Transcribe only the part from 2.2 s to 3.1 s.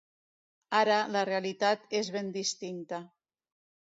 distinta.